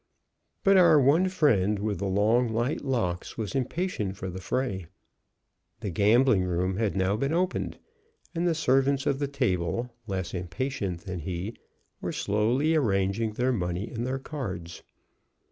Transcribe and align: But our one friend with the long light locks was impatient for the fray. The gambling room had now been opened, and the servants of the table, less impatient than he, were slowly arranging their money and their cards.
But 0.63 0.77
our 0.77 0.99
one 0.99 1.29
friend 1.29 1.77
with 1.77 1.99
the 1.99 2.07
long 2.07 2.47
light 2.51 2.81
locks 2.83 3.37
was 3.37 3.53
impatient 3.53 4.17
for 4.17 4.31
the 4.31 4.41
fray. 4.41 4.87
The 5.81 5.91
gambling 5.91 6.43
room 6.45 6.77
had 6.77 6.95
now 6.95 7.15
been 7.15 7.31
opened, 7.33 7.77
and 8.33 8.47
the 8.47 8.55
servants 8.55 9.05
of 9.05 9.19
the 9.19 9.27
table, 9.27 9.91
less 10.07 10.33
impatient 10.33 11.01
than 11.01 11.19
he, 11.19 11.53
were 12.01 12.11
slowly 12.11 12.73
arranging 12.73 13.33
their 13.33 13.53
money 13.53 13.91
and 13.91 14.03
their 14.03 14.17
cards. 14.17 14.81